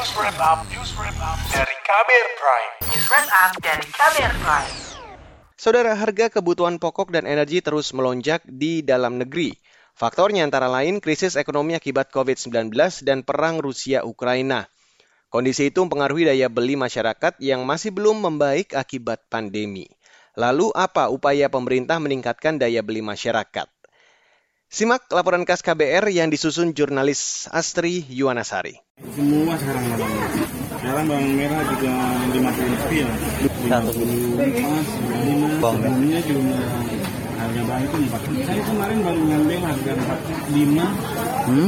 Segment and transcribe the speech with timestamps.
[0.00, 2.72] News Wrap Up, News Wrap Up dari Kamer Prime.
[2.88, 4.72] News Wrap Up dari Kamer Prime.
[5.60, 9.52] Saudara, harga kebutuhan pokok dan energi terus melonjak di dalam negeri.
[9.92, 12.72] Faktornya antara lain krisis ekonomi akibat COVID-19
[13.04, 14.72] dan perang Rusia-Ukraina.
[15.28, 19.84] Kondisi itu mempengaruhi daya beli masyarakat yang masih belum membaik akibat pandemi.
[20.32, 23.68] Lalu apa upaya pemerintah meningkatkan daya beli masyarakat?
[24.70, 28.78] Simak laporan khas KBR yang disusun jurnalis Astri Yuwanasari.
[29.18, 30.46] Semua sekarang bawang merah.
[30.78, 31.92] Sekarang bawang merah juga
[32.30, 33.10] lima puluh rupiah.
[33.66, 34.88] Satu pas,
[35.26, 35.48] lima.
[35.58, 36.58] Sebelumnya juga
[37.34, 38.20] harga bawang itu empat.
[38.46, 40.20] Saya kemarin baru ngambil harga empat
[40.54, 40.86] lima.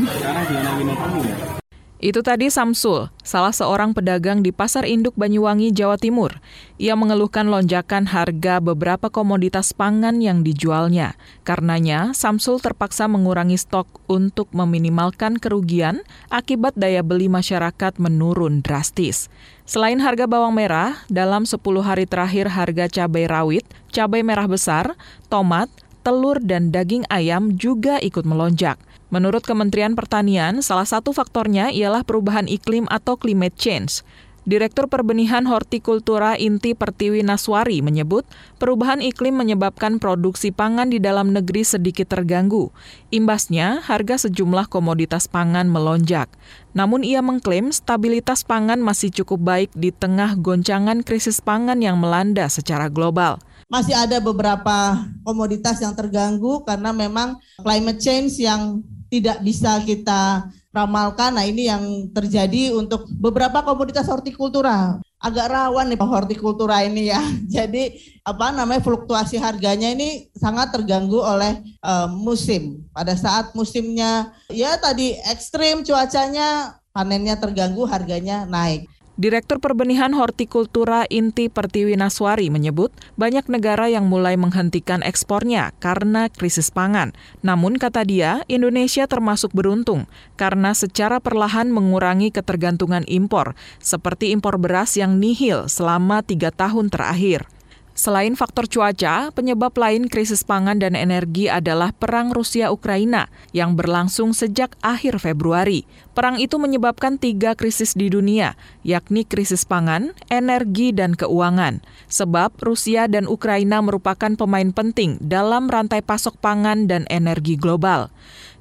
[0.06, 1.61] Sekarang sudah naik lima puluh.
[2.02, 6.42] Itu tadi Samsul, salah seorang pedagang di Pasar Induk Banyuwangi, Jawa Timur.
[6.74, 11.14] Ia mengeluhkan lonjakan harga beberapa komoditas pangan yang dijualnya.
[11.46, 19.30] Karenanya, Samsul terpaksa mengurangi stok untuk meminimalkan kerugian akibat daya beli masyarakat menurun drastis.
[19.62, 23.62] Selain harga bawang merah, dalam 10 hari terakhir harga cabai rawit,
[23.94, 24.98] cabai merah besar,
[25.30, 25.70] tomat,
[26.02, 28.74] telur, dan daging ayam juga ikut melonjak.
[29.12, 34.00] Menurut Kementerian Pertanian, salah satu faktornya ialah perubahan iklim atau climate change.
[34.48, 38.24] Direktur Perbenihan Hortikultura Inti Pertiwi Naswari menyebut
[38.56, 42.72] perubahan iklim menyebabkan produksi pangan di dalam negeri sedikit terganggu.
[43.12, 46.32] Imbasnya, harga sejumlah komoditas pangan melonjak.
[46.72, 52.48] Namun ia mengklaim stabilitas pangan masih cukup baik di tengah goncangan krisis pangan yang melanda
[52.48, 59.76] secara global masih ada beberapa komoditas yang terganggu karena memang climate change yang tidak bisa
[59.84, 61.36] kita ramalkan.
[61.36, 64.96] Nah ini yang terjadi untuk beberapa komoditas hortikultura.
[65.22, 67.20] Agak rawan nih hortikultura ini ya.
[67.60, 72.80] Jadi apa namanya fluktuasi harganya ini sangat terganggu oleh uh, musim.
[72.96, 78.88] Pada saat musimnya ya tadi ekstrim cuacanya panennya terganggu harganya naik.
[79.22, 86.74] Direktur Perbenihan Hortikultura Inti Pertiwi Naswari menyebut banyak negara yang mulai menghentikan ekspornya karena krisis
[86.74, 87.14] pangan.
[87.38, 94.98] Namun kata dia, Indonesia termasuk beruntung karena secara perlahan mengurangi ketergantungan impor, seperti impor beras
[94.98, 97.46] yang nihil selama tiga tahun terakhir.
[97.92, 104.72] Selain faktor cuaca, penyebab lain krisis pangan dan energi adalah perang Rusia-Ukraina yang berlangsung sejak
[104.80, 105.84] akhir Februari.
[106.16, 111.84] Perang itu menyebabkan tiga krisis di dunia, yakni krisis pangan, energi, dan keuangan.
[112.08, 118.08] Sebab Rusia dan Ukraina merupakan pemain penting dalam rantai pasok pangan dan energi global.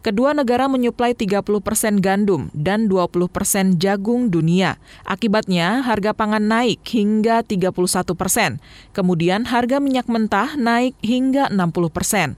[0.02, 4.82] Kedua negara menyuplai 30 persen gandum dan 20 persen jagung dunia.
[5.06, 8.58] Akibatnya, harga pangan naik hingga 31 persen.
[8.98, 12.34] Kemudian, harga minyak mentah naik hingga 60 persen.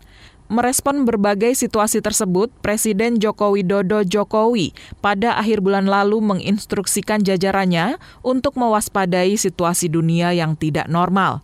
[0.51, 7.95] Merespon berbagai situasi tersebut, Presiden Joko Widodo Jokowi pada akhir bulan lalu menginstruksikan jajarannya
[8.27, 11.39] untuk mewaspadai situasi dunia yang tidak normal.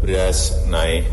[0.00, 1.04] Beras naik,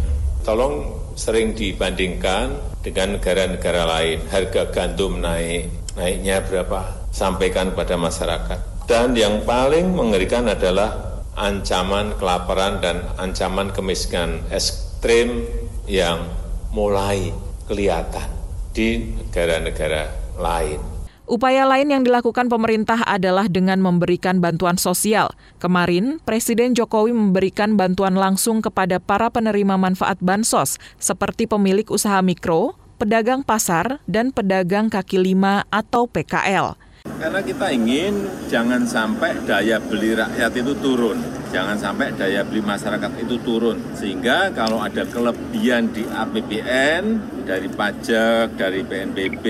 [0.46, 2.54] tolong sering dibandingkan
[2.86, 4.22] dengan negara-negara lain.
[4.30, 7.10] Harga gandum naik, naiknya berapa?
[7.10, 8.86] Sampaikan pada masyarakat.
[8.86, 15.50] Dan yang paling mengerikan adalah ancaman kelaparan dan ancaman kemiskinan ekstrim
[15.90, 16.30] yang
[16.70, 17.34] mulai
[17.66, 18.30] kelihatan
[18.70, 20.95] di negara-negara lain.
[21.26, 25.34] Upaya lain yang dilakukan pemerintah adalah dengan memberikan bantuan sosial.
[25.58, 32.78] Kemarin, Presiden Jokowi memberikan bantuan langsung kepada para penerima manfaat bansos, seperti pemilik usaha mikro,
[33.02, 36.78] pedagang pasar, dan pedagang kaki lima atau PKL.
[37.18, 41.18] Karena kita ingin jangan sampai daya beli rakyat itu turun,
[41.56, 43.80] jangan sampai daya beli masyarakat itu turun.
[43.96, 47.04] Sehingga kalau ada kelebihan di APBN,
[47.48, 49.46] dari pajak, dari PNBP,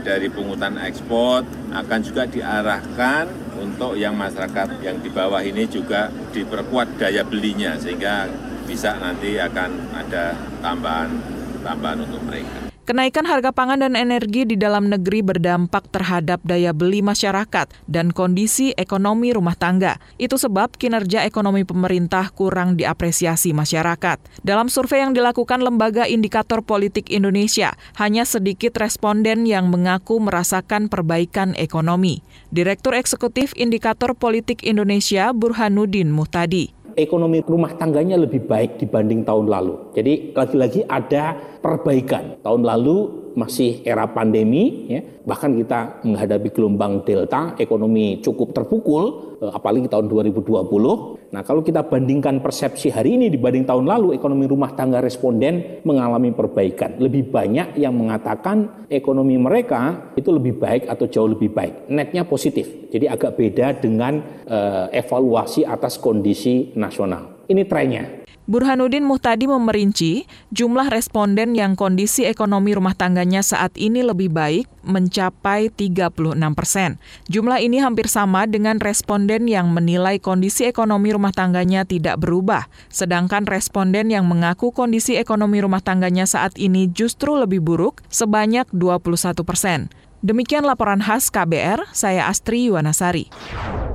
[0.00, 3.28] dari pungutan ekspor, akan juga diarahkan
[3.60, 8.24] untuk yang masyarakat yang di bawah ini juga diperkuat daya belinya, sehingga
[8.64, 10.32] bisa nanti akan ada
[10.64, 11.12] tambahan
[11.60, 12.69] tambahan untuk mereka.
[12.90, 18.74] Kenaikan harga pangan dan energi di dalam negeri berdampak terhadap daya beli masyarakat dan kondisi
[18.74, 20.02] ekonomi rumah tangga.
[20.18, 24.42] Itu sebab kinerja ekonomi pemerintah kurang diapresiasi masyarakat.
[24.42, 31.54] Dalam survei yang dilakukan Lembaga Indikator Politik Indonesia, hanya sedikit responden yang mengaku merasakan perbaikan
[31.54, 32.26] ekonomi.
[32.50, 39.92] Direktur Eksekutif Indikator Politik Indonesia Burhanuddin Muhtadi ekonomi rumah tangganya lebih baik dibanding tahun lalu.
[39.92, 42.40] Jadi lagi-lagi ada perbaikan.
[42.40, 45.00] Tahun lalu masih era pandemi, ya.
[45.26, 51.20] bahkan kita menghadapi gelombang delta, ekonomi cukup terpukul, eh, apalagi tahun 2020.
[51.30, 56.34] Nah kalau kita bandingkan persepsi hari ini dibanding tahun lalu, ekonomi rumah tangga responden mengalami
[56.34, 56.98] perbaikan.
[56.98, 61.86] Lebih banyak yang mengatakan ekonomi mereka itu lebih baik atau jauh lebih baik.
[61.86, 64.18] Netnya positif, jadi agak beda dengan
[64.50, 67.46] uh, evaluasi atas kondisi nasional.
[67.46, 68.19] Ini trennya.
[68.50, 75.70] Burhanuddin Muhtadi memerinci jumlah responden yang kondisi ekonomi rumah tangganya saat ini lebih baik mencapai
[75.70, 76.98] 36 persen.
[77.30, 83.46] Jumlah ini hampir sama dengan responden yang menilai kondisi ekonomi rumah tangganya tidak berubah, sedangkan
[83.46, 89.94] responden yang mengaku kondisi ekonomi rumah tangganya saat ini justru lebih buruk sebanyak 21 persen.
[90.20, 93.32] Demikian laporan khas KBR, saya Astri Yuwanasari.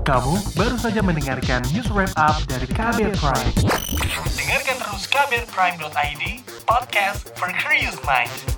[0.09, 3.53] Kamu baru saja mendengarkan news wrap up dari KBR Prime.
[4.33, 6.23] Dengarkan terus kbrprime.id,
[6.65, 8.54] podcast for curious mind.